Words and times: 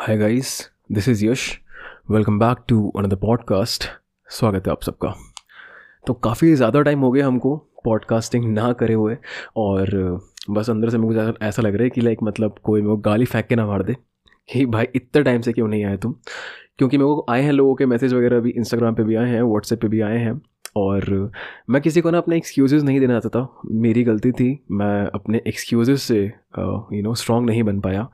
Hi 0.00 0.16
guys 0.16 0.50
this 0.92 1.08
is 1.08 1.24
Yash 1.26 1.42
welcome 2.10 2.38
back 2.38 2.58
to 2.68 2.88
another 2.98 3.16
podcast 3.16 3.84
स्वागत 4.28 4.66
है 4.66 4.72
आप 4.72 4.82
सबका। 4.82 5.12
तो 6.06 6.12
काफ़ी 6.14 6.54
ज़्यादा 6.54 6.82
टाइम 6.82 7.00
हो 7.00 7.10
गया 7.10 7.26
हमको 7.26 7.56
पॉडकास्टिंग 7.84 8.44
ना 8.54 8.72
करे 8.72 8.94
हुए 8.94 9.16
और 9.56 9.90
बस 10.50 10.70
अंदर 10.70 10.90
से 10.90 10.98
मेरे 10.98 11.32
को 11.32 11.44
ऐसा 11.44 11.62
लग 11.62 11.74
रहा 11.74 11.84
है 11.84 11.90
कि 11.90 12.00
लाइक 12.00 12.18
मतलब 12.22 12.54
कोई 12.64 12.80
मेरे 12.80 12.94
को 12.94 12.96
गाली 12.96 13.24
फेंक 13.24 13.46
के 13.46 13.56
ना 13.56 13.66
मार 13.66 13.82
दे 13.82 13.96
कि 14.48 14.66
भाई 14.66 14.86
इतने 14.94 15.22
टाइम 15.22 15.40
से 15.40 15.52
क्यों 15.52 15.68
नहीं 15.68 15.84
आए 15.84 15.96
तुम? 15.96 16.14
क्योंकि 16.78 16.98
मेरे 16.98 17.06
को 17.06 17.26
आए 17.30 17.42
हैं 17.42 17.52
लोगों 17.52 17.74
के 17.74 17.86
मैसेज 17.86 18.14
वगैरह 18.14 18.40
भी 18.40 18.50
इंस्टाग्राम 18.50 18.94
पे 18.94 19.04
भी 19.04 19.14
आए 19.14 19.30
हैं 19.30 19.42
व्हाट्सएप 19.42 19.80
पे 19.80 19.88
भी 19.88 20.00
आए 20.00 20.18
हैं 20.18 20.40
और 20.76 21.32
मैं 21.70 21.82
किसी 21.82 22.00
को 22.00 22.10
ना 22.10 22.18
अपने 22.18 22.36
एक्सक्यूज़ 22.36 22.84
नहीं 22.84 23.00
देना 23.00 23.20
चाहता। 23.20 23.48
मेरी 23.70 24.04
गलती 24.04 24.32
थी, 24.32 24.64
मैं 24.70 25.06
अपने 25.14 25.42
एक्सक्यूज़ 25.46 25.94
से 25.94 26.24
यू 26.24 27.02
नो 27.02 27.14
स्ट्रॉन्ग 27.14 27.50
नहीं 27.50 27.62
बन 27.62 27.80
पाया। 27.80 28.08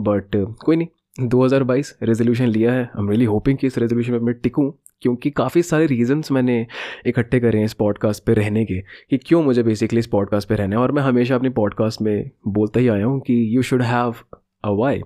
बट 0.00 0.36
कोई 0.64 0.76
नहीं। 0.76 0.88
2022 1.20 1.92
रेजोल्यूशन 2.02 2.46
लिया 2.46 2.72
है। 2.72 2.82
आई 2.82 3.02
एम 3.02 3.08
रियली 3.08 3.24
होपिंग 3.24 3.58
कि 3.58 3.66
इस 3.66 3.78
रेजोल्यूशन 3.78 4.12
में 4.12 4.20
मैं 4.20 4.34
टिकूँ, 4.34 4.72
क्योंकि 5.02 5.30
काफ़ी 5.30 5.62
सारे 5.62 5.86
रीजंस 5.86 6.32
मैंने 6.32 6.66
इकट्ठे 7.06 7.40
करे 7.40 7.58
हैं 7.58 7.64
इस 7.64 7.74
पॉडकास्ट 7.74 8.24
पे 8.24 8.34
रहने 8.34 8.64
के, 8.64 8.80
कि 8.80 9.18
क्यों 9.18 9.42
मुझे 9.42 9.62
बेसिकली 9.62 9.98
इस 9.98 10.06
पॉडकास्ट 10.06 10.48
पे 10.48 10.54
रहना 10.54 10.76
है। 10.76 10.82
और 10.82 10.92
मैं 10.92 11.02
हमेशा 11.02 11.34
अपनी 11.34 11.48
पॉडकास्ट 11.48 12.02
में 12.02 12.30
बोलता 12.48 12.80
ही 12.80 12.88
आया 12.88 13.04
हूँ 13.04 13.20
कि 13.20 13.56
you 13.56 13.62
should 13.62 13.82
have 13.82 14.14
a 14.64 14.70
why 14.70 15.00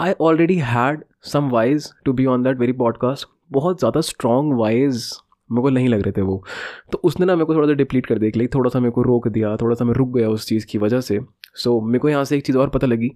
I 0.00 0.12
already 0.20 0.56
had 0.56 1.04
some 1.22 1.48
whys 1.48 1.90
to 2.04 2.12
be 2.12 2.26
on 2.26 2.42
that 2.42 2.58
very 2.58 2.72
podcast 2.72 3.28
बहुत 3.52 3.78
ज़्यादा 3.78 4.00
स्ट्रॉन्ग 4.00 4.58
वाइज 4.60 5.12
मेरे 5.52 5.62
को 5.62 5.70
नहीं 5.70 5.88
लग 5.88 6.02
रहे 6.02 6.12
थे 6.12 6.20
वो। 6.20 6.44
तो 6.92 7.00
उसने 7.04 7.26
ना 7.26 7.34
मेरे 7.36 7.44
को 7.44 7.54
थोड़ा 7.54 7.66
सा 7.68 7.72
डिप्लीट 7.72 8.06
कर 8.06 8.18
दिया 8.18 8.46
थोड़ा 8.46 8.70
सा 8.70 8.80
मेरे 8.80 8.90
को 8.90 9.02
रोक 9.02 9.28
दिया 9.28 9.56
थोड़ा 9.56 9.74
सा 9.74 9.84
मैं 9.84 9.94
रुक 9.94 10.16
गया 10.16 10.28
उस 10.28 10.48
चीज़ 10.48 10.66
की 10.66 10.78
वजह 10.78 11.00
से। 11.00 11.20
सो 11.54 11.80
so, 11.80 11.86
मेरे 11.86 11.98
को 11.98 12.08
यहाँ 12.08 12.24
से 12.24 12.36
एक 12.36 12.46
चीज़ 12.46 12.58
और 12.58 12.68
पता 12.68 12.86
लगी 12.86 13.08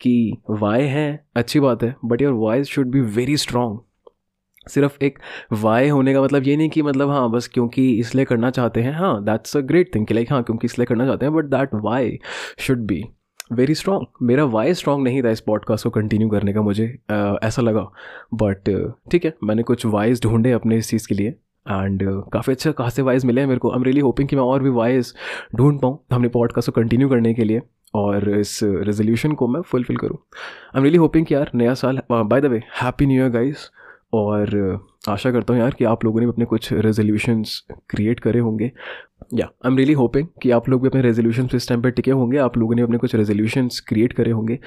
कि 0.00 0.36
वाई 0.50 0.82
है 0.82 1.26
अच्छी 1.36 1.60
बात 1.60 1.82
है 1.82 1.96
but 2.04 2.22
your 2.22 2.32
whys 2.32 2.66
should 2.66 2.86
be 2.86 3.00
very 3.00 3.36
strong 3.36 3.80
सिर्फ़ 4.68 5.04
एक 5.04 5.18
वाई 5.52 5.88
होने 5.88 6.14
का 6.14 6.22
मतलब 6.22 6.42
ये 6.42 6.56
नहीं 6.56 6.70
कि 6.70 6.82
मतलब 6.82 7.10
हाँ 7.10 7.30
बस 7.30 7.48
क्योंकि 7.48 7.98
इसलिए 7.98 8.24
करना 8.24 8.50
चाहते 8.50 8.80
हैं 8.80 8.92
हाँ 8.92 9.24
दैट्स 9.24 9.56
अ 9.56 9.60
ग्रेट 9.60 9.94
थिंग 9.94 10.06
कि 10.06 10.14
लाइक 10.14 10.32
हाँ 10.32 10.42
क्योंकि 10.42 10.64
इसलिए 10.64 10.86
करना 10.86 11.06
चाहते 11.06 11.26
हैं 11.26 11.34
but 11.34 11.44
that 11.44 11.70
why 11.74 12.18
should 12.58 12.78
be 12.78 13.04
very 13.52 13.74
strong 13.74 14.06
मेरा 14.22 14.44
वाई 14.44 14.74
स्ट्रॉन्ग 14.74 15.04
नहीं 15.04 15.22
था 15.22 15.30
इस 15.30 15.40
पॉडकास्ट 15.40 15.84
को 15.84 15.90
कंटिन्यू 15.90 16.28
करने 16.28 16.52
का 16.52 16.62
मुझे 16.62 16.98
आ, 17.10 17.34
ऐसा 17.42 17.62
लगा। 17.62 17.90
बट 18.34 18.92
ठीक 19.10 19.24
है 19.24 19.34
मैंने 19.44 19.62
कुछ 19.62 19.86
वाइज 19.86 20.22
ढूंढे 20.22 20.52
अपने 20.52 20.76
इस 20.76 20.90
चीज़ 20.90 21.08
के 21.08 21.14
लिए। 21.14 21.34
एंड 21.68 22.02
uh, 22.02 22.22
काफ़ी 22.32 22.52
अच्छा 22.52 22.72
खासे 22.72 23.02
वाइज 23.02 23.24
मिले 23.24 23.40
हैं 23.40 23.48
मेरे 23.48 23.58
को। 23.58 23.70
आई 23.70 23.76
एम 23.76 23.84
रियली 23.84 24.00
होपिंग 24.00 24.28
कि 24.28 24.36
मैं 24.36 24.42
और 24.42 24.62
भी 24.62 24.70
वाइज 24.70 25.14
ढूंढ 25.56 25.80
पाऊँ 25.80 25.98
अपने 26.10 26.28
पॉडकास्ट 26.28 26.70
को 26.70 26.80
कंटिन्यू 26.80 27.08
करने 27.08 27.34
के 27.34 27.44
लिए 27.44 27.60
और 27.94 28.28
इस 28.30 28.58
रेजोल्यूशन 28.62 29.32
को 29.32 29.48
मैं 29.48 29.60
फुलफिल 29.62 29.96
करूँ। 29.96 30.16
आई 30.16 30.78
एम 30.78 30.82
रियली 30.82 30.98
होपिंग 30.98 31.26
कि 31.26 31.34
यार 31.34 31.50
नया 31.54 31.74
साल 31.74 32.00
by 32.12 32.40
the 32.40 32.46
way 32.46 32.62
happy 32.82 33.06
new 33.06 33.22
year 33.22 33.30
guys 33.30 33.70
और 34.14 34.50
uh, 34.72 35.10
आशा 35.12 35.30
करता 35.30 35.54
हूँ 35.54 35.60
यार 35.62 35.74
कि 35.78 35.84
आप 35.84 36.04
लोगों 36.04 36.20
ने 36.20 36.26
अपने 36.26 36.44
कुछ 36.44 36.72
रेजोल्यूशंस 36.72 37.62
क्रिएट 37.90 38.20
करे 38.20 38.38
होंगे। 38.38 38.70
या 39.34 39.46
आई 39.46 39.70
एम 39.70 39.76
रियली 39.76 39.92
होपिंग 39.92 40.26
कि 40.42 40.50
आप 40.50 40.68
लोग 40.68 40.82
भी 40.82 40.88
अपने 40.88 41.02
रेजोल्यूशन 41.02 41.48
इस 41.54 41.68
टाइम 41.68 41.82
पर 41.82 41.90
टिके 41.90 42.10
होंगे। 42.10 42.38
आप 42.38 42.56
लोगों 42.58 42.74
ने 42.74 42.82
अपने 42.82 42.98
कुछ 42.98 43.14
रेजोल्यूशंस 43.14 43.80
क्रिएट 43.88 44.12
करे 44.12 44.30
होंगे। 44.30 44.58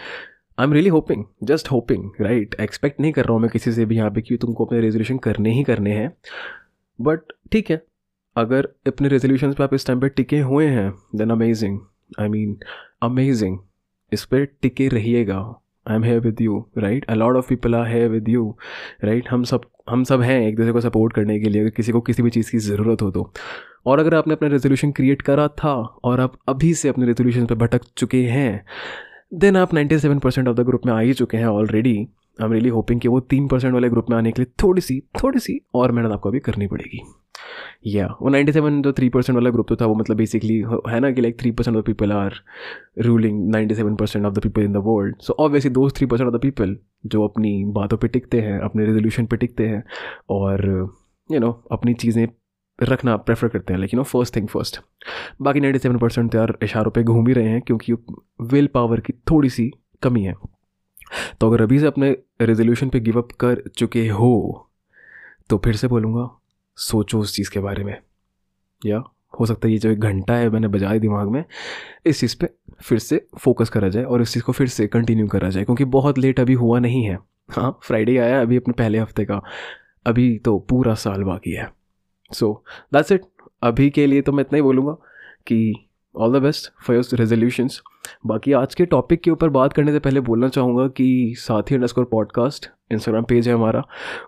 I 0.58 0.66
am 0.66 0.74
really 0.74 0.90
hoping 0.90 1.24
just 1.44 1.72
hoping 1.72 2.10
right 2.22 2.56
expect 2.62 3.00
नहीं 3.00 3.12
कर 3.12 3.26
रहा 3.26 3.34
हूँ 3.34 3.42
मैं 3.42 3.50
किसी 3.50 3.72
से 3.72 3.86
भी 3.86 3.96
यहाँ 3.96 4.10
पे 4.12 4.22
कि 4.22 4.38
तुमको 4.38 4.66
अपने 4.66 4.80
रेजोल्यूशन 4.82 5.18
करने 5.18 5.54
ही 5.54 5.64
करने 5.64 5.92
हैं। 5.92 6.12
बट 7.04 7.34
ठीक 7.52 7.72
है। 7.72 7.82
अगर 8.36 8.68
अपने 8.88 9.08
रेजोल्यूशन 9.10 9.54
पे 9.54 9.64
आप 9.64 9.74
इस 9.74 9.86
टाइम 9.88 10.00
पे 10.02 10.10
टिके 10.10 10.40
हुए 10.42 10.68
हैं 10.68 10.92
then 11.16 11.30
amazing 11.30 11.80
I 12.20 12.30
mean 12.30 12.58
amazing 13.04 13.58
इस 14.12 14.24
पर 14.26 14.46
टिके 14.62 14.88
रहिएगा। 14.88 15.40
I 15.86 15.96
am 15.96 16.04
here 16.04 16.20
with 16.20 16.42
you 16.42 16.66
right 16.78 17.06
a 17.06 17.14
lot 17.14 17.36
of 17.38 17.48
people 17.50 17.76
are 17.76 17.88
here 17.88 18.10
with 18.10 18.30
you 18.30 18.56
right 19.04 19.30
हम 19.30 19.44
सब 19.44 19.62
हम 19.90 20.04
सब 20.04 20.22
हैं 20.22 20.40
एक 20.42 20.56
दूसरे 20.56 20.72
को 20.72 20.82
सपोर्ट 20.82 21.14
करने 21.14 21.40
के 21.40 21.50
लिए, 21.50 21.62
अगर 21.62 21.70
किसी 21.70 21.92
को 21.92 22.02
किसी 22.02 22.24
भी 22.24 22.30
चीज़ 22.30 22.52
की 22.52 22.58
ज़रूरत 22.60 23.02
हो 23.02 23.10
तो। 23.12 23.32
और 23.86 24.00
अगर 24.00 24.16
आपने 24.16 24.34
अपना 24.34 24.48
रेजोल्यूशन 24.50 24.92
क्रिएट 24.92 25.22
करा 25.22 25.48
था, 25.48 25.74
और 26.04 26.20
आप 26.20 26.38
अभी 26.50 26.74
से 26.74 26.90
अपने 26.90 27.06
रेजोल्यूशन 27.06 27.46
पर 27.46 27.56
भटक 27.56 27.82
चुके 27.98 28.24
हैं 28.26 28.66
देन 29.34 29.58
आप 29.58 29.74
97 29.74 30.20
परसेंट 30.20 30.48
ऑफ़ 30.48 30.58
द 30.58 30.66
ग्रुप 30.66 30.86
में 30.86 30.94
आ 30.94 31.00
ही 31.00 31.14
चुके 31.14 31.38
हैं 31.38 31.46
already 31.48 31.98
I 32.42 32.46
am 32.46 32.52
really 32.54 32.70
hoping 32.70 33.02
कि 33.02 33.08
वो 33.08 33.20
तीन 33.20 33.48
परसेंट 33.48 33.74
वाले 33.74 33.90
ग्रुप 33.90 34.06
में 34.10 34.18
आने 34.18 34.32
के 34.32 34.42
लिए 34.42 34.54
थोड़ी 34.64 34.82
सी 34.82 35.00
थोड़ी 35.24 35.40
सी 35.40 35.60
और 35.76 35.92
मेहनत 35.92 36.12
आपको 36.12 36.30
अभी 36.30 36.40
करनी 36.40 36.68
पड़ेगी। 36.68 37.02
या 37.86 38.16
वो 38.22 38.30
नाइन्टी 38.30 38.52
सेवन 38.52 38.82
जो 38.82 38.94
थ्री 38.94 39.10
परसेंट 39.10 39.36
वाला 39.36 39.50
ग्रुप 39.50 39.68
तो 39.70 39.76
था 39.76 39.86
वो 39.86 39.96
मतलब 39.96 40.18
बेसिकली 40.18 40.64
है 40.90 41.00
ना 41.00 41.12
कि 41.12 41.22
like 41.22 41.40
three 41.40 41.52
percent 41.52 41.78
of 41.78 41.84
the 41.84 41.86
people 41.86 42.12
are 42.12 42.34
ruling 43.00 43.50
ninety 43.50 43.76
seven 43.76 43.96
percent 43.96 44.26
of 44.26 44.34
the 44.34 44.40
people 44.40 44.62
in 44.62 44.74
the 44.74 44.78
world 44.78 45.16
so 45.20 45.34
obviously 45.34 45.72
though 45.72 45.90
three 45.90 46.06
percent 46.06 46.28
of 46.28 46.38
the 46.38 46.42
people 46.42 46.78
जो 47.06 47.28
अपनी 47.28 47.66
बातों 47.66 47.98
पर 47.98 48.08
टिकते 48.08 48.42
हैं 48.42 48.60
अपने 48.60 48.86
रेजोल्यूशन 48.86 49.26
पर 49.26 49.38
टिकते 49.38 49.68
हैं 49.68 49.84
और 50.30 50.70
यू 51.32 51.38
you 51.38 51.42
नो 51.42 51.48
know, 51.48 51.60
अपनी 51.72 51.94
चीज़ें 51.94 52.28
रखना 52.84 53.18
प्रेफर 53.18 53.48
करते 53.48 53.74
हैं 53.74 53.80
लेकिन 53.80 53.98
नो 53.98 54.04
फ़र्स्ट 54.04 54.36
थिंग 54.36 54.48
फ़र्स्ट 54.48 54.82
बाकी 55.42 55.60
नाइन्टी 55.60 55.80
सेवन 55.80 55.98
परसेंट 55.98 56.32
तो 56.32 56.38
यार 56.38 56.58
इशारों 56.64 56.92
पे 56.92 57.04
घूम 57.04 57.28
ही 57.28 57.34
रहे 57.34 57.50
हैं 57.50 57.62
क्योंकि 57.62 57.94
विल 58.42 58.68
पावर 58.68 59.00
की 59.00 59.14
थोड़ी 59.14 59.50
सी 59.50 59.72
कमी 60.04 60.24
है। 60.24 60.34
तो 61.40 61.48
अगर 61.48 61.62
अभी 61.62 61.80
से 61.80 61.86
अपने 61.86 62.16
रेजोल्यूशन 62.42 62.90
पे 62.90 63.00
गिव 63.00 63.18
अप 63.18 63.32
कर 63.40 63.64
चुके 63.78 64.08
हो 64.08 64.68
तो 65.50 65.58
फिर 65.58 65.76
से 65.76 65.88
बोलूँगा, 65.88 66.30
सोचो 66.78 67.20
उस 67.20 67.36
चीज़ 67.36 67.50
के 67.52 67.60
बारे 67.60 67.84
में। 67.84 67.96
या, 68.82 69.04
हो 69.40 69.46
सकता 69.46 69.68
है 69.68 69.74
ये 69.74 69.80
जो 69.80 69.90
एक 69.90 70.00
घंटा 70.00 70.36
है 70.36 70.50
मैंने 70.50 70.68
बजाए 70.68 71.00
दिमाग 71.00 71.30
में, 71.30 71.44
इस 72.06 72.20
चीज़ 72.20 72.36
पे 72.42 72.50
फिर 72.84 73.00
से 73.00 73.26
फोकस 73.40 73.70
करा 73.70 73.90
जाए 73.90 74.04
और 74.04 74.22
इस 74.22 74.34
चीज़ 74.34 74.44
को 74.44 74.52
फिर 74.52 74.68
से 74.68 74.88
कंटिन्यू 74.88 75.28
करा 75.28 75.50
जाए, 75.50 75.64
क्योंकि 75.64 75.86
बहुत 75.88 76.18
लेट 76.18 76.40
अभी 76.40 76.54
हुआ 76.54 76.80
नहीं 76.80 77.04
है। 77.04 77.18
हाँ 77.50 77.80
फ्राइडे 77.84 78.18
आया 78.18 78.42
अभी 78.42 78.58
अपने 78.58 78.74
पहले 78.74 79.00
हफ़्ते 79.00 79.26
का। 79.26 79.42
अभी 80.06 80.38
तो 80.38 80.58
पूरा 80.60 80.94
साल 80.96 81.24
बाकी 81.24 81.52
है। 81.52 81.72
सो 82.32 82.64
दैट्स 82.94 83.12
इट 83.12 83.22
अभी 83.64 83.90
के 83.90 84.06
लिए 84.08 84.22
तो 84.22 84.32
मैं 84.32 84.42
इतना 84.42 84.56
ही 84.56 84.62
बोलूँगा 84.62 84.94
कि 85.48 85.74
all 86.16 86.40
the 86.40 86.42
best 86.42 86.72
for 86.84 86.96
your 86.96 87.06
resolutions 87.14 87.82
बाकी 88.26 88.54
आज 88.54 88.76
के 88.76 88.86
टॉपिक 88.86 89.22
के 89.22 89.32
ऊपर 89.32 89.50
बात 89.50 89.74
करने 89.74 89.92
से 89.92 90.00
पहले 90.00 90.20
बोलना 90.20 90.48
चाहूँगा 90.48 90.88
कि 90.88 91.36
साथी 91.38 91.76
अंडरस्कोर 91.76 92.06
पॉडकास्ट 92.06 92.70
इंस्टाग्राम 92.92 93.24
पेज 93.24 93.48
है 93.48 93.54
हमारा। 93.54 93.84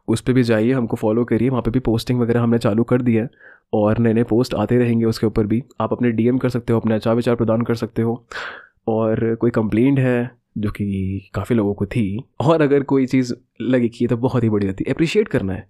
उस 0.07 0.21
पर 0.21 0.33
भी 0.33 0.43
जाइए, 0.43 0.71
हमको 0.71 0.97
फॉलो 0.97 1.25
करिए। 1.25 1.49
वहाँ 1.49 1.61
पे 1.61 1.71
भी 1.71 1.79
पोस्टिंग 1.79 2.19
वगैरह 2.19 2.41
हमने 2.41 2.57
चालू 2.57 2.83
कर 2.83 3.01
दिया 3.01 3.23
है 3.23 3.29
और 3.73 3.97
नए 3.97 4.13
नए 4.13 4.23
पोस्ट 4.23 4.53
आते 4.53 4.77
रहेंगे 4.77 5.05
उसके 5.05 5.27
ऊपर 5.27 5.45
भी। 5.45 5.63
आप 5.81 5.91
अपने 5.91 6.11
डीएम 6.11 6.37
कर 6.37 6.49
सकते 6.49 6.73
हो, 6.73 6.79
अपने 6.79 6.95
अच्छा 6.95 7.13
विचार 7.13 7.35
प्रदान 7.35 7.61
कर 7.61 7.75
सकते 7.75 8.01
हो। 8.01 8.25
और 8.87 9.35
कोई 9.35 9.51
कंप्लेंट 9.51 9.99
है, 9.99 10.31
जो 10.57 10.71
कि 10.71 11.19
काफ़ी 11.33 11.55
लोगों 11.55 11.73
को 11.73 11.85
थी, 11.85 12.23
और 12.39 12.61
अगर 12.61 12.83
कोई 12.83 13.05
चीज़ 13.05 13.33
लगी 13.61 13.89
कि 13.89 14.07
तो 14.07 14.17
बहुत 14.17 14.43
ही 14.43 14.49
बढ़िया 14.49 14.73
थी 14.73 14.91
अप्रिशिएट 14.91 15.27
करना 15.27 15.53
है, 15.53 15.69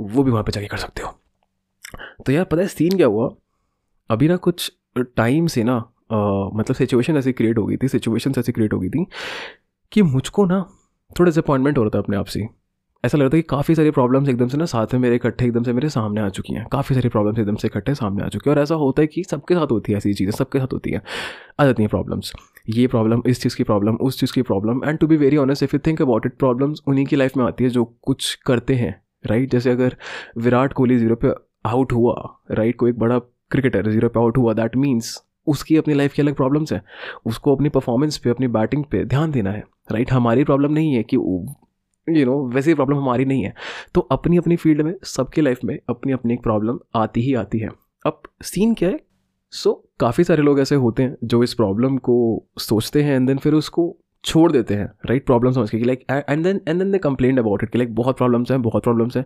वो 0.00 0.22
भी 0.22 0.30
वहाँ 0.30 0.44
पे 0.44 0.52
जाके 0.52 0.66
कर 0.66 0.76
सकते 0.76 1.02
हो। 1.02 1.18
तो 2.26 2.32
यार 2.32 2.44
पता 2.44 2.62
है 2.62 2.68
सीन 2.68 2.96
क्या 2.96 3.06
हुआ? 3.06 3.34
अभी 4.10 4.28
ना 4.28 4.36
कुछ 4.36 4.72
टाइम 4.96 5.46
से 5.46 5.64
ना 5.64 5.76
मतलब 6.10 6.74
सिचुएशन 6.76 7.16
ऐसी 7.16 7.32
क्रिएट 7.32 7.58
हो 7.58 7.66
गई 7.66 7.76
थी 7.76 7.88
सिचुएशन 7.88 8.34
ऐसी 8.38 8.52
क्रिएट 8.52 8.72
हो 8.72 8.78
गई 8.80 8.88
थी 8.88 9.06
कि 9.92 10.02
मुझको 10.02 10.44
ना 10.46 10.60
थोड़ा 11.10 11.28
डिसअपॉइंटमेंट 11.28 11.78
हो 11.78 11.82
रहा 11.82 11.90
था 11.94 11.98
अपने 11.98 12.16
आप 12.16 12.26
से। 12.26 12.46
ऐसा 13.04 13.18
लगता 13.18 13.36
है 13.36 13.42
कि 13.42 13.46
काफ़ी 13.50 13.74
सारी 13.74 13.90
प्रॉब्लम्स 13.90 14.28
एकदम 14.28 14.48
से 14.48 14.56
ना 14.58 14.64
साथ 14.66 14.94
में 14.94 15.00
मेरे 15.00 15.16
इकट्ठे 15.16 15.44
एकदम 15.46 15.62
से 15.62 15.72
मेरे 15.72 15.88
सामने 15.88 16.20
आ 16.20 16.28
चुकी 16.28 16.54
हैं। 16.54 16.64
काफ़ी 16.72 16.94
सारी 16.94 17.08
प्रॉब्लम्स 17.08 17.38
एकदम 17.38 17.56
से 17.56 17.68
इकट्ठे 17.68 17.94
सामने 17.94 18.24
आ 18.24 18.28
चुकी 18.28 18.50
हैं 18.50 18.56
और 18.56 18.62
ऐसा 18.62 18.74
होता 18.74 19.02
है 19.02 19.06
कि 19.06 19.24
सबके 19.24 19.54
साथ 19.54 19.70
होती 19.70 19.92
है 19.92 19.98
ऐसी 19.98 20.12
चीज़ें, 20.14 20.32
सबके 20.32 20.58
साथ 20.58 20.72
होती 20.72 20.90
हैं। 20.90 21.02
आ 21.60 21.64
जाती 21.64 21.82
हैं 21.82 21.90
प्रॉब्लम्स 21.90 22.32
ये 22.68 22.86
प्रॉब्लम 22.86 23.22
इस 23.26 23.42
चीज़ 23.42 23.56
की 23.56 23.64
प्रॉब्लम 23.64 23.96
उस 23.96 24.20
चीज़ 24.20 24.32
की 24.32 24.42
problem 24.42 24.80
and 24.84 24.98
to 24.98 25.06
be 25.06 25.16
very 25.16 25.36
honest 25.36 25.62
if 25.62 25.76
you 25.76 25.80
think 25.86 26.02
about 26.02 26.26
it 26.26 26.36
problems 26.38 26.82
उन्हीं 26.88 27.06
की 27.06 27.16
लाइफ 27.16 27.36
में 27.36 27.44
आती 27.44 27.64
है 27.64 27.70
जो 27.70 27.84
कुछ 28.02 28.34
करते 28.46 28.74
हैं 28.74 28.94
राइट 29.26 29.50
जैसे 29.50 29.70
अगर 29.70 29.96
विराट 30.38 30.72
कोहली 30.72 30.98
ज़ीरो 30.98 31.16
पे 31.16 31.32
आउट 31.66 31.92
हुआ 31.92 32.14
राइट 32.50 32.76
कोई 32.76 32.90
एक 32.90 32.98
बड़ा 32.98 33.20
क्रिकेटर 33.50 33.90
ज़ीरो 33.90 34.08
पे 34.08 34.20
आउट 34.20 34.38
हुआ 34.38 34.52
दैट 34.52 34.76
मीन्स 34.76 35.16
उसकी 35.46 35.76
अपनी 35.76 35.94
लाइफ 35.94 36.12
की 36.12 36.22
अलग 36.22 36.34
प्रॉब्लम्स 36.34 36.72
हैं। 36.72 36.82
उसको 37.26 37.54
अपनी 37.56 37.68
परफॉर्मेंस 37.68 38.18
पे 38.18 38.30
अपनी 38.30 38.48
बैटिंग 38.48 38.84
पे 38.84 39.04
ध्यान 39.04 39.30
देना 39.30 39.50
है 39.50 39.64
राइट 39.92 40.12
हमारी 40.12 40.44
प्रॉब्लम 40.44 40.72
नहीं 40.72 40.94
है 40.94 41.02
कि 41.02 41.16
यू 41.16 42.24
नो 42.26 42.36
वैसी 42.48 42.74
प्रॉब्लम 42.74 42.96
हमारी 42.96 43.24
नहीं 43.24 43.42
है। 43.42 43.54
तो 43.94 44.00
अपनी 44.00 44.36
अपनी 44.36 44.56
फ़ील्ड 44.56 44.82
में 44.82 44.94
सबके 45.04 45.40
लाइफ 45.40 45.64
में 45.64 45.78
अपनी 45.88 46.12
अपनी 46.12 46.34
एक 46.34 46.42
प्रॉब्लम 46.42 46.78
आती 46.94 47.20
ही 47.20 47.34
आती 47.34 47.58
है। 47.58 47.68
अब 48.06 48.20
सीन 48.42 48.74
क्या 48.74 48.88
है? 48.88 49.00
सो 49.52 49.70
so, 49.70 50.00
काफ़ी 50.00 50.24
सारे 50.24 50.42
लोग 50.42 50.60
ऐसे 50.60 50.74
होते 50.74 51.02
हैं 51.02 51.16
जो 51.24 51.42
इस 51.42 51.54
प्रॉब्लम 51.54 51.96
को 51.98 52.16
सोचते 52.58 53.02
हैं 53.02 53.14
एंड 53.16 53.26
देन 53.26 53.38
फिर 53.38 53.54
उसको 53.54 53.96
छोड़ 54.28 54.50
देते 54.52 54.74
हैं 54.74 54.86
राइट 55.06 55.26
प्रॉब्लम 55.26 55.52
समझ 55.52 55.70
के 55.70 55.78
like 55.78 56.04
and 56.10 56.42
then 56.44 56.60
and 56.68 56.78
then 56.78 56.90
they 56.92 56.98
complain 56.98 57.38
about 57.38 57.62
it 57.62 57.70
कि 57.70 57.78
लाइक 57.78 57.94
बहुत 57.94 58.16
प्रॉब्लम्स 58.16 58.50
हैं, 58.50 58.60
बहुत 58.62 58.82
प्रॉब्लम्स 58.82 59.16
हैं। 59.16 59.24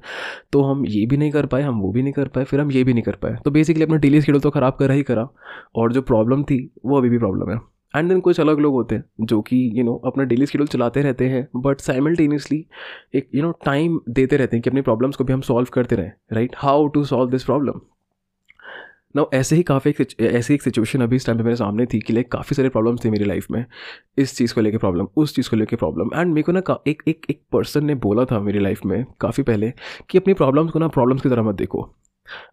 तो 0.53 0.63
हम 0.63 0.85
ये 0.87 1.05
भी 1.07 1.17
नहीं 1.17 1.31
कर 1.31 1.47
पाए, 1.47 1.63
हम 1.63 1.81
वो 1.81 1.91
भी 1.93 2.03
नहीं 2.03 2.13
कर 2.13 2.29
पाए, 2.29 2.45
फिर 2.45 2.61
हम 2.61 2.71
ये 2.73 2.85
भी 2.85 2.93
नहीं 2.93 3.03
कर 3.03 3.17
पाए। 3.23 3.37
तो 3.45 3.51
बेसिकली 3.51 3.85
अपना 3.85 3.97
डेली 3.97 4.21
शेड्यूल 4.21 4.41
तो 4.41 4.51
ख़राब 4.51 4.77
करा 4.79 4.95
ही 4.95 5.03
करा। 5.03 5.29
और 5.77 5.93
जो 5.93 6.03
प्रॉब्लम 6.03 6.43
थी, 6.43 6.59
वो 6.87 6.99
अभी 6.99 7.09
भी 7.09 7.19
प्रॉब्लम 7.19 7.51
है। 7.51 7.59
एंड 7.95 8.09
देन 8.09 8.21
कुछ 8.21 8.41
अलग 8.41 8.59
लोग 8.59 8.75
होते 8.75 8.95
हैं, 8.95 9.05
जो 9.21 9.41
कि 9.43 9.57
यू 9.75 9.85
नो 9.85 9.95
अपना 10.07 10.25
डेली 10.25 10.47
शेड्यूल 10.47 10.69
चलाते 10.69 11.03
रहते 11.03 11.29
हैं 11.29 11.47
बट 11.57 11.81
साइमल्टेनियसली 11.81 12.65
एक 13.15 13.29
यू 13.35 13.43
नो 13.43 13.51
टाइम 13.65 14.01
देते 14.11 14.37
रहते 14.37 14.57
हैं 14.57 14.63
कि 14.63 14.71
अपनी 14.71 14.81
प्रॉब्लम्स 14.83 15.17
को 15.17 15.25
भी 15.25 15.33
हम 15.33 15.41
सॉल्व 15.41 15.69
करते 15.73 15.97
रहें 15.97 16.13
right 16.33 16.55
how 16.57 16.87
to 16.87 17.05
solve 17.05 17.31
this 17.31 17.45
problem 17.45 17.81
ना 19.17 19.25
ऐसे 19.35 19.57
ही 19.57 19.63
काफ़ी 19.63 19.91
एक 19.91 20.21
ऐसी 20.21 20.55
एक 20.55 20.63
सिचुएशन 20.63 21.01
अभी 21.01 21.17
इस 21.17 21.27
टाइम 21.27 21.39
पे 21.39 21.45
मेरे 21.45 21.57
सामने 21.57 21.87
थी 21.87 22.01
कि 22.01 22.13
लाइक 22.13 22.31
काफ़ी 22.33 22.55
सारे 22.55 22.69
प्रॉब्लम्स 22.69 23.05
थे 23.05 23.11
मेरी 23.11 23.25
लाइफ 23.25 23.47
में। 23.51 23.65
इस 24.19 24.37
चीज़ 24.37 24.55
को 24.55 24.61
लेके 24.61 24.79
प्रॉब्लम 24.79 25.07
उस 25.17 25.35
चीज़ 25.37 25.51
को 25.51 25.57
लेके 25.57 25.77
प्रॉब्लम 25.77 26.11
एंड 26.15 26.33
मेरे 26.33 26.43
को 26.43 26.53
ना 26.53 26.63
एक 26.87 27.03
एक 27.09 27.27
एक 27.31 27.43
पर्सन 27.53 27.85
ने 27.85 27.95
बोला 27.97 28.25
था 28.25 28.41
मेरी 28.41 28.59
लाइफ 28.59 28.85
में 28.87 29.05
काफ़ी 29.21 29.43
पहले 29.43 29.73
कि 30.11 30.19
अपनी 30.19 30.35
प्रॉब्लम्स 30.35 30.73
को 30.73 30.79
ना 30.79 30.89
प्रॉब्लम्स 30.89 31.23
की 31.23 31.29
तरह 31.29 31.43
मत 31.43 31.55
देखो। 31.55 31.91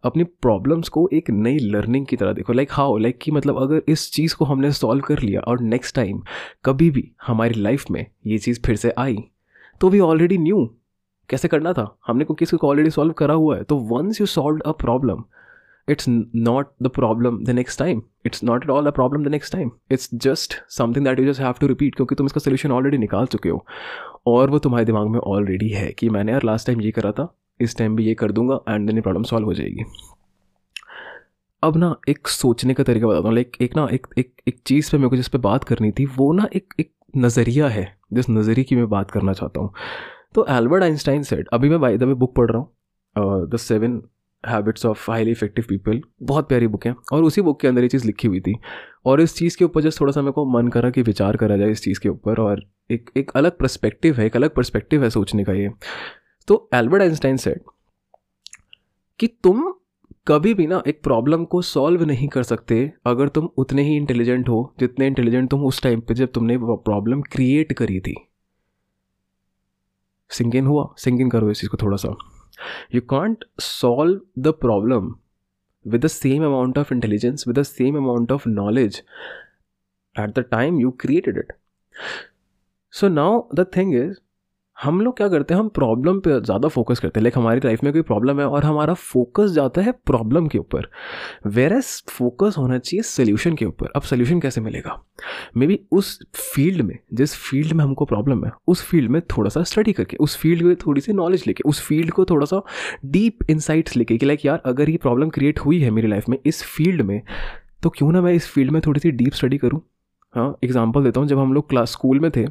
अपनी 0.03 0.23
प्रॉब्लम्स 0.23 0.89
को 0.89 1.07
एक 1.13 1.29
नई 1.29 1.57
लर्निंग 1.59 2.05
की 2.05 2.15
तरह 2.15 2.33
देखो। 2.33 2.53
लाइक 2.53 2.69
हाउ 2.71 2.97
लाइक 2.97 3.17
कि 3.21 3.31
मतलब 3.31 3.61
अगर 3.61 3.81
इस 3.87 4.11
चीज़ 4.11 4.35
को 4.35 4.45
हमने 4.45 4.71
सॉल्व 4.71 5.03
कर 5.03 5.19
लिया 5.19 5.41
और 5.41 5.61
नेक्स्ट 5.61 5.95
टाइम 5.95 6.21
कभी 6.65 6.89
भी 6.91 7.11
हमारी 7.27 7.53
लाइफ 7.53 7.85
में 7.91 8.05
ये 8.27 8.37
चीज़ 8.37 8.59
फिर 8.65 8.75
से 8.75 8.93
आई 8.97 9.17
तो 9.81 9.89
वी 9.89 9.99
ऑलरेडी 9.99 10.37
न्यू 10.37 10.65
कैसे 11.29 11.47
करना 11.47 11.73
था। 11.73 11.97
हमने 12.07 12.25
को 12.25 12.33
किसी 12.33 12.57
को 12.57 12.67
ऑलरेडी 12.69 12.89
सॉल्व 12.89 13.13
करा 13.13 13.33
हुआ 13.33 13.57
है। 13.57 13.63
तो 13.63 13.77
once 13.89 14.21
you 14.21 14.27
solve 14.27 14.59
a 14.59 14.71
problem 14.77 15.23
it's 15.93 16.07
not 16.47 16.67
the 16.85 16.89
problem 16.95 17.37
the 17.45 17.53
next 17.53 17.81
time. 17.81 18.01
It's 18.29 18.43
not 18.49 18.65
at 18.65 18.71
all 18.73 18.89
a 18.89 18.91
problem 18.91 19.23
the 19.27 19.31
next 19.33 19.55
time. 19.55 19.69
It's 19.95 20.09
just 20.25 20.55
something 20.75 21.07
that 21.07 21.21
you 21.21 21.25
just 21.27 21.43
have 21.45 21.59
to 21.61 21.69
repeat 21.71 21.95
क्योंकि 21.95 22.15
तुम 22.15 22.25
इसका 22.25 22.39
solution 22.39 22.71
already 22.71 22.97
निकाल 22.97 23.25
चुके 23.25 23.49
हो। 23.49 23.65
और 24.27 24.49
वो 24.49 24.59
तुम्हारे 24.59 24.85
दिमाग 24.85 25.07
में 25.07 25.19
ऑलरेडी 25.19 25.69
है 25.69 25.91
कि 25.99 26.09
मैंने 26.09 26.31
यार 26.31 26.43
लास्ट 26.45 26.67
टाइम 26.67 26.81
ये 26.81 26.91
करा 26.91 27.11
था, 27.11 27.33
इस 27.59 27.77
टाइम 27.77 27.95
भी 27.95 28.05
ये 28.05 28.13
कर 28.15 28.31
दूँगा 28.31 28.59
एंड 28.69 28.87
देन 28.87 28.95
ये 28.95 29.01
प्रॉब्लम 29.01 29.23
सॉल्व 29.23 29.45
हो 29.45 29.53
जाएगी। 29.53 29.83
अब 31.63 31.77
ना 31.77 31.95
एक 32.09 32.27
सोचने 32.27 32.73
का 32.73 32.83
तरीका 32.83 33.07
बताता 33.07 33.27
हूँ। 33.27 33.35
लाइक 33.35 33.57
एक 33.61 33.75
ना 33.75 33.87
एक 33.91 34.07
एक 34.17 34.31
एक 34.47 34.59
चीज़ 34.67 34.91
पे 34.91 34.97
मेरे 34.97 35.09
को 35.09 35.15
जिस 35.15 35.27
पे 35.27 35.37
बात 35.39 35.63
करनी 35.63 35.91
थी, 35.91 36.05
वो 36.07 36.31
ना 36.33 36.47
एक 36.55 36.73
एक 36.79 36.91
नज़रिया 37.17 37.67
है, 37.67 37.87
जिस 38.13 38.29
नज़रिए 38.29 38.63
की 38.63 38.75
मैं 38.75 38.89
बात 38.89 39.11
करना 39.11 39.33
चाहता 39.33 39.61
हूँ। 39.61 39.73
तो 40.35 40.45
एल्बर्ट 40.49 40.83
आइंस्टाइन 40.83 41.23
सेट 41.23 41.47
अभी 41.53 41.69
मैं 41.69 41.79
बाई 41.81 41.97
द 41.97 42.03
बुक 42.03 42.35
पढ़ 42.35 42.51
रहा 42.51 42.59
हूँ 42.59 43.47
the 43.49 43.57
seven 43.57 44.01
habits 44.47 44.85
of 44.85 45.11
highly 45.11 45.31
effective 45.31 45.65
people 45.69 46.01
बहुत 46.21 46.47
प्यारी 46.47 46.67
बुक 46.67 46.85
है। 46.85 46.95
और 47.13 47.23
उसी 47.23 47.41
बुक 47.41 47.61
के 47.61 47.67
अंदर 47.67 47.81
ये 47.81 47.89
चीज़ 47.89 48.05
लिखी 48.05 48.27
हुई 48.27 48.39
थी। 48.39 48.57
और 49.05 49.21
इस 49.21 49.35
चीज़ 49.35 49.57
के 49.57 49.65
ऊपर 49.65 49.81
जस्ट 49.81 50.01
थोड़ा 50.01 50.11
सा 50.11 50.21
मेरे 50.21 50.31
को 50.31 50.45
मन 50.45 50.67
करा 50.67 50.89
कि 50.89 51.01
विचार 51.01 51.37
करा 51.37 51.57
जाए 51.57 51.71
इस 51.71 51.83
चीज़ 51.83 51.99
के 51.99 52.09
ऊपर। 52.09 52.39
और 52.39 52.63
एक 52.91 53.09
एक 53.17 53.31
अलग 53.35 53.57
परस्पेक्टिव 53.57 54.15
है, 54.15 54.25
एक 54.25 54.35
अलग 54.35 54.53
परस्पेक्टिव 54.55 55.03
है 55.03 55.09
सोचने 55.09 55.43
का 55.43 55.53
ये। 55.53 55.69
तो 56.47 56.69
एल्बर्ट 56.73 57.01
आइंस्टाइन 57.01 57.37
सेट 57.37 57.63
कि 59.19 59.27
तुम 59.27 59.73
कभी 60.27 60.53
भी 60.53 60.67
ना 60.67 60.83
एक 60.87 61.03
प्रॉब्लम 61.03 61.45
को 61.45 61.61
सॉल्व 61.61 62.05
नहीं 62.05 62.27
कर 62.27 62.43
सकते 62.43 62.93
अगर 63.05 63.27
तुम 63.27 63.49
उतने 63.57 63.83
ही 63.83 63.95
इंटेलिजेंट 63.95 64.49
हो, 64.49 64.75
जितने 64.79 65.07
इंटेलिजेंट 65.07 65.49
तुम 65.49 65.63
उस 65.63 65.81
टाइम 65.81 66.01
पे 66.01 66.13
जब 66.13 66.31
तुमने 66.31 66.57
प्रॉब्लम 66.61 67.21
क्रिएट 67.21 67.73
करी 67.73 67.99
थी। 67.99 68.15
सिंगिन 70.29 70.65
हुआ? 70.65 70.93
सिंगिन 70.97 71.29
करो 71.29 71.51
इस 71.51 71.61
चीज़ 71.61 71.69
को 71.69 71.77
थोड़ा 71.81 71.97
सा। 71.97 72.15
You 72.89 73.01
can't 73.01 73.43
solve 73.59 74.21
the 74.35 74.53
problem 74.53 75.19
with 75.83 76.01
the 76.01 76.09
same 76.09 76.43
amount 76.43 76.77
of 76.77 76.91
intelligence, 76.91 77.45
with 77.45 77.55
the 77.55 77.65
same 77.65 77.95
amount 77.95 78.31
of 78.31 78.45
knowledge 78.45 79.01
at 80.15 80.35
the 80.35 80.43
time 80.43 80.79
you 80.79 80.91
created 80.91 81.37
it. 81.37 81.51
So 82.89 83.07
now 83.07 83.47
the 83.51 83.65
thing 83.65 83.93
is, 83.93 84.19
हम 84.79 84.99
लोग 85.01 85.15
क्या 85.17 85.27
करते 85.27 85.53
हैं, 85.53 85.59
हम 85.59 85.69
प्रॉब्लम 85.69 86.19
पे 86.19 86.39
ज़्यादा 86.41 86.67
फोकस 86.67 86.99
करते 86.99 87.19
हैं। 87.19 87.23
लाइक 87.23 87.37
हमारी 87.37 87.61
लाइफ 87.65 87.83
में 87.83 87.91
कोई 87.93 88.01
प्रॉब्लम 88.01 88.39
है 88.39 88.45
और 88.47 88.63
हमारा 88.63 88.93
फोकस 88.93 89.51
जाता 89.51 89.81
है 89.81 89.91
प्रॉब्लम 90.05 90.47
के 90.47 90.57
ऊपर। 90.57 90.87
वेर 91.47 91.73
एज 91.73 91.85
फोकस 92.09 92.55
होना 92.57 92.77
चाहिए 92.77 93.01
सोल्यूशन 93.03 93.55
के 93.55 93.65
ऊपर। 93.65 93.91
अब 93.95 94.01
सोल्यूशन 94.01 94.39
कैसे 94.39 94.61
मिलेगा? 94.61 94.97
मे 95.57 95.67
बी 95.67 95.79
उस 95.91 96.19
फ़ील्ड 96.35 96.81
में, 96.81 96.97
जिस 97.13 97.35
फ़ील्ड 97.37 97.73
में 97.73 97.83
हमको 97.83 98.05
प्रॉब्लम 98.05 98.45
है, 98.45 98.51
उस 98.67 98.83
फ़ील्ड 98.83 99.11
में 99.11 99.21
थोड़ा 99.27 99.49
सा 99.49 99.63
स्टडी 99.63 99.93
करके, 99.93 100.17
उस 100.17 100.37
फ़ील्ड 100.37 100.61
में 100.61 100.75
थोड़ी 100.77 101.01
सी 101.01 101.13
नॉलेज 101.13 101.43
लेके, 101.47 101.63
उस 101.65 101.81
फ़ील्ड 101.81 102.11
को 102.11 102.25
थोड़ा 102.25 102.45
सा 102.45 102.61
डीप 103.07 103.49
इंसाइट्स 103.49 103.97
लेके 103.97 104.17
कि 104.17 104.25
लाइक 104.25 104.45
यार, 104.45 104.61
अगर 104.65 104.89
ये 104.89 104.97
प्रॉब्लम 104.97 105.29
क्रिएट 105.29 105.59
हुई 105.59 105.79
है 105.81 105.91
मेरी 105.91 106.07
लाइफ 106.07 106.29
में, 106.29 106.37
इस 106.45 106.63
फ़ील्ड 106.65 107.01
में 107.01 107.21
तो 107.83 107.89
क्यों 107.89 108.11
ना 108.11 108.21
मैं 108.21 108.33
इस 108.33 108.47
फ़ील्ड 108.47 108.71
में 108.71 108.81
थोड़ी 108.85 108.99
सी 108.99 109.11
डीप 109.11 109.33
स्टडी 109.33 109.57
करूँ? 109.57 109.81
हाँ 110.33 110.55
एग्ज़ाम्पल 110.63 111.03
देता 111.03 111.19
हूँ। 111.19 111.27
जब 111.27 111.39
हम 111.39 111.53
लोग 111.53 111.69
क्लास 111.69 111.91
स्कूल 111.91 112.19
में 112.19 112.31
थे 112.31 112.45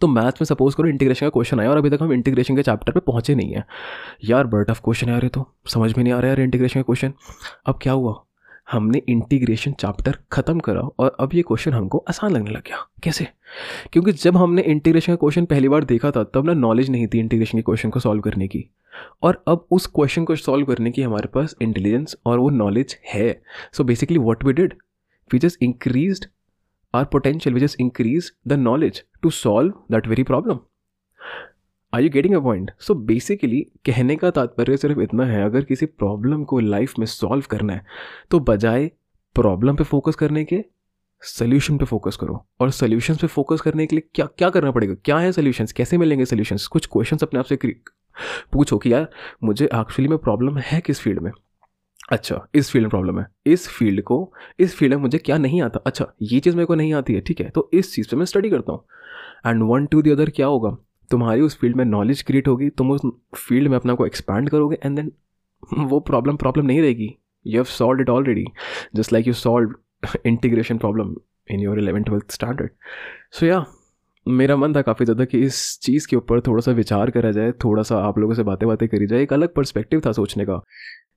तो 0.00 0.06
मैथ्स 0.06 0.40
में 0.40 0.44
सपोज़ 0.44 0.76
करो 0.76 0.88
इंटीग्रेशन 0.88 1.26
का 1.26 1.30
क्वेश्चन 1.30 1.60
आया 1.60 1.70
और 1.70 1.76
अभी 1.76 1.90
तक 1.90 1.98
हम 2.02 2.12
इंटीग्रेशन 2.12 2.56
के 2.56 2.62
चैप्टर 2.62 2.92
पे 2.92 3.00
पहुँचे 3.00 3.34
नहीं 3.34 3.52
हैं। 3.52 3.64
यार 4.24 4.46
बर्ट 4.46 4.70
ऑफ़ 4.70 4.80
क्वेश्चन 4.80 5.10
आ 5.10 5.18
रहे 5.18 5.28
तो। 5.28 5.48
समझ 5.66 5.96
में 5.96 6.04
नहीं 6.04 6.14
आ 6.14 6.18
रहा 6.18 6.28
यार 6.28 6.40
इंटीग्रेशन 6.40 6.80
का 6.80 6.82
क्वेश्चन 6.82 7.12
अब 7.66 7.78
क्या 7.82 7.92
हुआ? 7.92 8.24
हमने 8.72 9.02
इंटीग्रेशन 9.08 9.72
चैप्टर 9.72 10.18
ख़त्म 10.32 10.60
करा 10.60 10.80
और 10.80 11.16
अब 11.20 11.30
ये 11.34 11.42
क्वेश्चन 11.42 11.72
हमको 11.72 12.04
आसान 12.08 12.32
लगने 12.32 12.50
लग 12.50 12.60
गया। 12.60 12.88
कैसे? 13.02 13.26
क्योंकि 13.92 14.12
जब 14.12 14.36
हमने 14.36 14.62
इंटीग्रेशन 14.62 15.12
का 15.12 15.16
क्वेश्चन 15.16 15.44
पहली 15.44 15.68
बार 15.68 15.84
देखा 15.84 16.10
था, 16.10 16.24
तब 16.24 16.46
ना 16.46 16.52
नॉलेज 16.52 16.90
नहीं 16.90 17.06
थी 17.06 17.18
इंटीग्रेशन 17.18 17.58
के 17.58 17.62
क्वेश्चन 17.62 17.90
को 17.90 18.00
सॉल्व 18.00 18.20
करने 18.20 18.48
की। 18.48 18.70
और 19.22 19.42
अब 19.48 19.66
उस 19.70 19.86
क्वेश्चन 19.86 20.24
को 20.24 20.36
सॉल्व 20.36 20.66
करने 20.66 20.90
की 20.90 21.02
हमारे 21.02 21.28
पास 21.28 21.54
इंटेलिजेंस 21.62 22.16
और 22.26 22.38
वो 22.38 22.50
नॉलेज 22.50 22.98
है। 23.14 23.42
So 23.72 23.84
basically 23.84 24.18
what 24.18 24.44
we 24.44 24.52
did 24.52 24.74
we 25.32 25.38
just 25.38 25.62
increase 25.62 26.28
our 26.98 27.08
potential, 27.14 27.56
we 27.56 27.62
just 27.62 27.80
increase 27.84 28.32
the 28.52 28.58
knowledge 28.62 29.02
to 29.22 29.34
solve 29.36 29.72
that 29.94 30.10
very 30.14 30.26
problem. 30.32 30.58
Are 31.92 32.02
you 32.02 32.08
getting 32.10 32.34
a 32.34 32.38
point 32.40 32.70
so 32.80 32.94
basically 32.94 33.60
कहने 33.86 34.16
का 34.16 34.30
तात्पर्य 34.30 34.76
सिर्फ़ 34.76 35.00
इतना 35.00 35.24
है 35.26 35.44
अगर 35.44 35.64
किसी 35.64 35.86
प्रॉब्लम 35.86 36.42
को 36.44 36.58
लाइफ 36.60 36.98
में 36.98 37.06
सॉल्व 37.06 37.44
करना 37.50 37.72
है 37.72 37.84
तो 38.30 38.40
बजाय 38.40 38.90
प्रॉब्लम 39.34 39.76
पे 39.76 39.84
फोकस 39.84 40.14
करने 40.14 40.44
के 40.44 40.64
सोल्यूशन 41.22 41.78
पे 41.78 41.84
फोकस 41.84 42.16
करो। 42.16 42.44
और 42.60 42.70
सोल्यूशन 42.70 43.14
पे 43.14 43.26
फोकस 43.26 43.60
करने 43.60 43.86
के 43.86 43.96
लिए 43.96 44.08
क्या 44.14 44.26
क्या 44.38 44.50
करना 44.50 44.70
पड़ेगा? 44.70 44.94
क्या 44.94 45.18
है 45.18 45.32
सोल्यूशंस 45.32 45.72
कैसे 45.72 45.98
मिलेंगे 45.98 46.24
सोल्यूशंस 46.24 46.66
कुछ 46.66 46.86
क्वेश्चंस 46.92 47.22
अपने 47.22 47.40
आप 47.40 47.44
से 47.44 47.58
पूछो 48.52 48.78
कि 48.78 48.92
यार 48.92 49.08
मुझे 49.44 49.64
एक्चुअली 49.64 50.08
में 50.08 50.18
प्रॉब्लम 50.18 50.58
है 50.58 50.80
किस 50.80 51.00
फ़ील्ड 51.00 51.20
में? 51.20 51.30
अच्छा 52.08 52.40
इस 52.54 52.70
फ़ील्ड 52.70 52.84
में 52.84 52.90
प्रॉब्लम 52.90 53.18
है। 53.20 53.26
इस 53.46 53.66
फ़ील्ड 53.68 54.02
को, 54.02 54.32
इस 54.60 54.74
फ़ील्ड 54.76 54.94
में 54.94 55.02
मुझे 55.02 55.18
क्या 55.18 55.38
नहीं 55.38 55.60
आता? 55.62 55.80
अच्छा 55.86 56.06
ये 56.22 56.40
चीज़ 56.40 56.56
मेरे 56.56 56.66
को 56.66 56.74
नहीं 56.74 56.92
आती 56.94 57.14
है, 57.14 57.20
ठीक 57.20 57.40
है 57.40 57.48
तो 57.50 57.68
इस 57.74 57.94
चीज़ 57.94 58.08
पे 58.10 58.16
मैं 58.16 58.24
स्टडी 58.24 58.50
करता 58.50 58.72
हूँ। 58.72 58.84
And 59.46 59.62
one 59.70 59.86
to 59.86 60.02
the 60.02 60.10
other 60.10 60.30
क्या 60.30 60.46
होगा? 60.46 60.76
तुम्हारी 61.10 61.40
उस 61.40 61.58
फ़ील्ड 61.58 61.76
में 61.76 61.84
नॉलेज 61.84 62.22
क्रिएट 62.22 62.48
होगी, 62.48 62.68
तुम 62.70 62.90
उस 62.92 63.00
फ़ील्ड 63.36 63.68
में 63.68 63.76
अपना 63.76 63.94
को 63.94 64.06
एक्सपैंड 64.06 64.50
करोगे 64.50 64.78
एंड 64.84 64.96
देन 64.96 65.12
वो 65.88 66.00
प्रॉब्लम 66.00 66.36
प्रॉब्लम 66.36 66.66
नहीं 66.66 66.80
रहेगी। 66.82 67.14
You 67.46 67.54
have 67.54 67.64
solve 67.66 68.00
it 68.00 68.10
already 68.10 68.44
just 68.96 69.12
like 69.12 69.26
you 69.26 69.32
solve 69.34 69.74
integration 70.26 70.78
problem 70.78 71.14
in 71.50 71.60
your 71.60 71.78
eleven 71.78 72.02
twelfth 72.02 72.32
standard 72.32 72.70
so 73.32 73.46
या 73.46 73.64
मेरा 74.26 74.56
मन 74.56 74.74
था 74.74 74.82
काफ़ी 74.82 75.04
ज़्यादा 75.04 75.24
कि 75.24 75.38
इस 75.40 75.78
चीज़ 75.82 76.06
के 76.08 76.16
ऊपर 76.16 76.40
थोड़ा 76.40 76.60
सा 76.60 76.72
विचार 76.72 77.10
करा 77.10 77.30
जाए, 77.32 77.52
थोड़ा 77.64 77.82
सा 77.82 77.98
आप 77.98 78.18
लोगों 78.18 78.34
से 78.34 78.42
बातें 78.42 78.68
बातें 78.68 78.88
करी 78.88 79.06
जाए, 79.06 79.22
एक 79.22 79.32
अलग 79.32 79.54
पर्सपेक्टिव 79.54 80.02
था 80.06 80.12
सोचने 80.12 80.44
का 80.44 80.62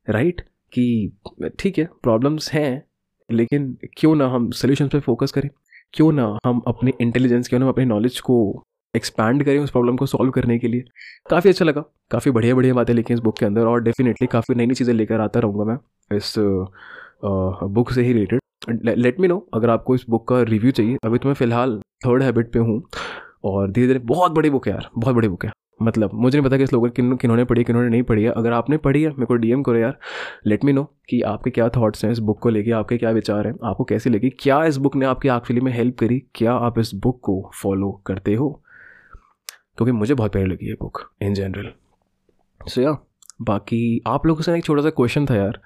राइट 0.10 0.36
right? 0.36 0.50
कि 0.74 1.12
ठीक 1.60 1.78
है 1.80 1.86
प्रॉब्लम्स 2.04 2.52
हैं, 2.54 2.84
लेकिन 3.30 3.76
क्यों 3.98 4.16
ना 4.16 4.28
हम 4.30 4.50
सोल्यूशन 4.54 4.88
पे 4.88 5.00
फोकस 5.00 5.32
करें? 5.32 5.50
क्यों 5.94 6.12
ना 6.12 6.26
हम 6.46 6.62
अपने 6.68 6.94
इंटेलिजेंस 7.02 7.48
क्यों 7.48 7.60
ना 7.60 7.66
हम 7.66 7.72
अपने 7.72 7.86
नॉलेज 7.86 8.20
को 8.20 8.64
एक्सपैंड 8.94 9.44
करें 9.46 9.60
उस 9.60 9.72
प्रॉब्लम 9.72 9.96
को 9.98 10.06
सॉल्व 10.06 10.32
करने 10.32 10.58
के 10.60 10.68
लिए? 10.68 10.84
काफ़ी 11.30 11.50
अच्छा 11.50 11.66
लगा। 11.66 11.84
काफ़ी 12.12 12.32
बढ़िया 12.32 12.56
बढ़िया 12.56 12.74
बातें 12.74 12.94
लिखी 12.94 13.14
इस 13.14 13.20
बुक 13.20 13.38
के 13.40 13.46
अंदर 13.46 13.66
और 13.66 13.84
डेफिनेटली 13.84 14.28
काफ़ी 14.28 14.56
नई 14.56 14.66
नई 14.66 14.76
चीज़ें 14.76 14.94
लेकर 14.94 15.22
आता 15.22 15.40
रहूँगा 15.40 15.64
मैं 15.66 15.78
इस 16.12 16.34
बुक 17.70 17.92
से 17.92 18.02
ही 18.02 18.14
रिलेटेड 18.14 18.40
लेट 18.98 19.20
मी 19.20 19.28
नो 19.28 19.38
अगर 19.54 19.70
आपको 19.70 19.96
इस 19.96 20.06
बुक 20.10 20.28
का 20.30 20.42
रिव्यू 20.44 20.72
चाहिए। 20.72 20.98
अभी 21.06 21.18
तो 21.18 21.28
मैं 21.30 21.36
फ़िलहाल 21.36 21.80
थर्ड 22.06 22.24
हैबिट 22.24 22.52
पे 22.54 22.60
हूँ 22.60 22.82
और 23.46 23.72
धीरे 23.72 23.88
धीरे 23.88 24.00
बहुत 24.02 24.32
बड़ी 24.32 24.50
बुक 24.50 24.68
है 24.68 24.74
यार, 24.74 24.90
बहुत 24.98 25.16
बड़ी 25.16 25.28
बुक 25.28 25.46
है। 25.46 25.52
मतलब 25.82 26.10
मुझे 26.14 26.38
नहीं 26.38 26.48
पता 26.48 26.58
कि 26.58 26.64
इस 26.64 26.74
लोगों 26.74 26.90
किन 26.90 27.16
किन्होंने 27.16 27.44
पढ़ी 27.44 27.64
किन्होंने 27.64 27.90
नहीं 27.90 28.04
पढ़ी 28.04 28.24
है। 28.24 28.32
अगर 28.32 28.52
आपने 28.54 28.78
पढ़ी 28.78 29.02
है, 29.04 29.10
मेरे 29.10 29.26
को 29.26 29.36
डीएम 29.36 29.64
करो 29.64 29.78
यार। 29.78 29.98
लेट 30.46 30.64
मी 30.66 30.74
नो 30.74 30.84
कि 31.10 31.22
आपके 31.22 31.50
क्या 31.50 31.70
थॉट्स 31.70 32.06
हैं 32.06 32.12
इस 32.12 32.20
बुक 32.20 32.40
को 32.40 32.50
लेके, 32.50 32.72
आपके 32.72 32.98
क्या 32.98 33.12
विचार 33.12 33.48
हैं, 33.48 33.54
आपको 33.64 33.84
कैसी 33.84 34.10
लगी, 34.10 34.30
क्या 34.40 34.64
इस 34.66 34.78
बुक 34.78 34.96
ने 34.96 35.06
आपकी 35.06 35.30
एक्चुअली 35.30 35.62
में 35.62 35.72
हेल्प 35.72 35.98
करी, 36.00 36.20
क्या 36.36 36.54
आप 36.54 36.80
इस 36.80 36.94
बुक 36.96 37.20
को 37.24 37.52
फॉलो 37.62 37.92
करते 38.06 38.34
हो? 38.34 38.50
क्योंकि 39.78 39.92
मुझे 39.92 40.14
बहुत 40.14 40.32
प्यारी 40.32 40.50
लगी 40.50 40.68
है 40.68 40.74
बुक 40.74 41.00
इन 41.22 41.34
जनरल 41.34 41.72
सो 42.62 42.82
या 42.82 42.92
बाकी 43.42 44.02
आप 44.08 44.26
लोगों 44.26 44.42
से 44.42 44.58
एक 44.58 44.66
छोटा 44.66 44.82
सा 44.82 44.90
क्वेश्चन 44.90 45.26
था 45.26 45.36
यार। 45.36 45.62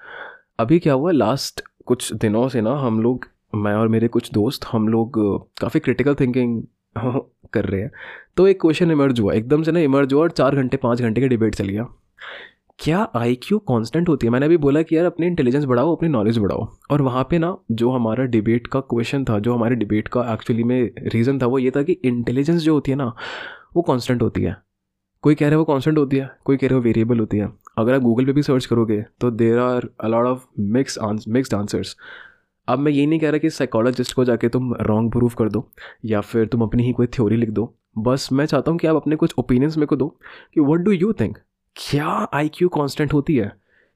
अभी 0.60 0.78
क्या 0.78 0.92
हुआ 0.92 1.10
लास्ट 1.10 1.62
कुछ 1.86 2.12
दिनों 2.12 2.48
से 2.48 2.60
ना 2.60 2.74
हम 2.78 3.02
लोग, 3.02 3.26
मैं 3.54 3.74
और 3.74 3.88
मेरे 3.88 4.08
कुछ 4.08 4.32
दोस्त, 4.32 4.64
हम 4.72 4.88
लोग 4.88 5.18
काफ़ी 5.60 5.80
क्रिटिकल 5.80 6.14
थिंकिंग 6.14 6.62
कर 7.52 7.64
रहे 7.64 7.80
हैं। 7.80 7.90
तो 8.36 8.46
एक 8.46 8.60
क्वेश्चन 8.60 8.90
इमर्ज 8.90 9.20
हुआ, 9.20 9.32
एकदम 9.34 9.62
से 9.62 9.72
ना 9.72 9.80
इमर्ज 9.80 10.12
हुआ 10.12 10.22
और 10.22 10.30
चार 10.30 10.56
घंटे, 10.56 10.76
पाँच 10.76 11.02
घंटे 11.02 11.20
का 11.20 11.26
डिबेट 11.26 11.54
चल 11.54 11.68
गया 11.68 11.86
क्या 12.78 12.98
आई 13.16 13.34
क्यू 13.42 13.58
कॉन्स्टेंट 13.58 14.08
होती 14.08 14.26
है? 14.26 14.30
मैंने 14.30 14.46
अभी 14.46 14.56
बोला 14.56 14.80
कि 14.82 14.96
यार 14.96 15.04
अपनी 15.04 15.26
इंटेलिजेंस 15.26 15.64
बढ़ाओ, 15.64 15.94
अपनी 15.96 16.08
नॉलेज 16.08 16.38
बढ़ाओ। 16.38 16.66
और 16.90 17.02
वहाँ 17.02 17.22
पे 17.30 17.38
ना 17.38 17.56
जो 17.72 17.90
हमारा 17.90 18.24
डिबेट 18.24 18.66
का 18.66 18.80
क्वेश्चन 18.80 19.24
था, 19.24 19.38
जो 19.38 19.54
हमारे 19.54 19.76
डिबेट 19.76 20.08
का 20.08 20.32
एक्चुअली 20.32 20.64
में 20.64 20.90
रीज़न 21.04 21.38
था, 21.38 21.46
वो 21.46 21.58
ये 21.58 21.70
था 21.70 21.82
कि 21.82 21.92
इंटेलिजेंस 22.04 22.60
जो 22.62 22.74
होती 22.74 22.90
है 22.90 22.96
ना, 22.96 23.12
वो 23.76 23.82
कॉन्स्टेंट 23.82 24.22
होती 24.22 24.42
है। 24.42 24.56
कोई 25.24 25.34
कह 25.34 25.46
रहे 25.46 25.50
है 25.50 25.56
वो 25.56 25.64
कॉन्स्टेंट 25.64 25.98
होती 25.98 26.16
है, 26.16 26.30
कोई 26.44 26.56
कह 26.56 26.66
रहे 26.66 26.76
हो 26.76 26.82
वेरिएबल 26.82 27.20
होती 27.20 27.38
है। 27.38 27.48
अगर 27.78 27.94
आप 27.94 28.02
गूगल 28.02 28.26
पे 28.26 28.32
भी 28.32 28.42
सर्च 28.42 28.66
करोगे 28.66 29.02
तो 29.20 29.30
there 29.30 29.58
are 29.58 29.88
a lot 30.04 30.26
of 30.26 30.44
mix 30.60 30.98
mixed 31.28 31.54
answers 31.54 31.96
अब 32.68 32.78
मैं 32.78 32.92
ये 32.92 33.06
नहीं 33.06 33.20
कह 33.20 33.30
रहा 33.30 33.38
कि 33.38 33.50
साइकोलॉजिस्ट 33.50 34.12
को 34.12 34.24
जाके 34.24 34.48
तुम 34.48 34.74
रॉन्ग 34.74 35.12
प्रूफ 35.12 35.34
कर 35.34 35.48
दो, 35.48 35.68
या 36.04 36.20
फिर 36.20 36.46
तुम 36.46 36.62
अपनी 36.62 36.84
ही 36.84 36.92
कोई 36.92 37.06
थ्योरी 37.06 37.36
लिख 37.36 37.50
दो। 37.50 37.74
बस 37.98 38.28
मैं 38.32 38.46
चाहता 38.46 38.70
हूँ 38.70 38.78
कि 38.78 38.86
आप 38.86 38.96
अपने 38.96 39.16
कुछ 39.16 39.34
ओपिनियंस 39.38 39.76
मेरे 39.76 39.86
को 39.86 39.96
दो 39.96 40.08
कि 40.54 40.60
वट 40.60 40.80
डू 40.80 40.90
यू 40.90 41.12
थिंक 41.12 41.38
क्या 41.76 42.28
आई 42.32 42.48
क्यू 42.48 42.68
कॉन्स्टेंट 42.68 43.12
होती 43.12 43.36
है? 43.36 43.52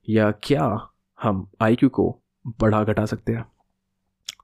या 0.09 0.31
क्या 0.43 0.89
हम 1.23 1.51
आई 1.61 1.77
क्यू 1.77 1.89
को 1.89 2.19
बढ़ा 2.61 2.83
घटा 2.85 3.05
सकते 3.05 3.33
हैं? 3.33 3.45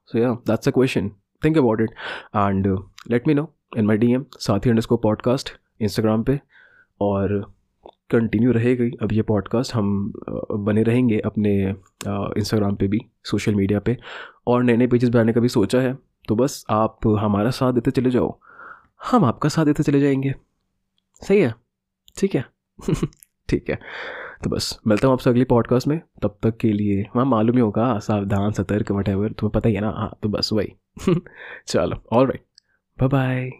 सो 0.06 0.18
या 0.18 0.32
that's 0.46 0.68
a 0.68 0.70
question 0.70 1.10
think 1.44 1.58
about 1.58 1.80
it 1.80 1.90
and 2.36 2.66
let 3.10 3.28
me 3.28 3.34
know 3.34 3.52
in 3.76 3.86
my 3.86 3.96
D 3.96 4.12
M 4.12 4.24
साथी 4.38 4.70
अंडर 4.70 4.96
पॉडकास्ट 4.96 5.50
इंस्टाग्राम 5.80 6.22
पे, 6.22 6.40
और 7.00 7.55
कंटिन्यू 8.10 8.52
रहेगी। 8.52 8.90
अब 9.02 9.12
ये 9.12 9.22
पॉडकास्ट 9.22 9.74
हम 9.74 10.12
बने 10.52 10.82
रहेंगे 10.82 11.18
अपने 11.18 11.74
इंस्टाग्राम 12.08 12.76
पे 12.76 12.88
भी 12.88 12.98
सोशल 13.24 13.54
मीडिया 13.54 13.80
पे। 13.80 13.98
और 14.46 14.62
नए 14.62 14.76
नए 14.76 14.86
पेजेस 14.86 15.10
बनाने 15.10 15.32
का 15.32 15.40
भी 15.40 15.48
सोचा 15.48 15.80
है। 15.80 15.98
तो 16.28 16.36
बस 16.36 16.64
आप 16.70 16.98
हमारा 17.06 17.50
साथ 17.50 17.72
देते 17.72 17.90
चले 17.90 18.10
जाओ। 18.10 18.38
हम 19.10 19.24
आपका 19.24 19.48
साथ 19.48 19.64
देते 19.64 19.82
चले 19.82 20.00
जाएँगे। 20.00 20.34
सही 21.22 21.40
है? 21.40 21.54
ठीक 22.18 22.34
है? 22.34 22.44
ठीक 23.48 23.70
है। 23.70 23.78
तो 24.44 24.50
बस, 24.50 24.80
मिलता 24.86 25.08
हूँ 25.08 25.12
आपसे 25.12 25.30
अगली 25.30 25.44
पॉडकास्ट 25.44 25.88
में। 25.88 26.00
तब 26.22 26.38
तक 26.42 26.56
के 26.56 26.72
लिए, 26.72 27.02
वहाँ 27.16 27.26
मालूम 27.26 27.56
ही 27.56 27.62
होगा, 27.62 27.98
सावधान, 27.98 28.52
सतर्क 28.52 28.92
वट 28.92 29.08
एवर 29.08 29.32
तुम्हें 29.32 29.52
पता 29.52 29.68
ही 29.68 29.74
है 29.74 29.80
ना। 29.80 29.90
हाँ 29.90 30.18
तो 30.22 30.28
बस 30.28 30.50
वही। 30.52 30.72
चलो 31.66 32.02
ऑल 32.12 32.26
राइट 32.26 32.42
बाय 33.00 33.08
बाय 33.08 33.50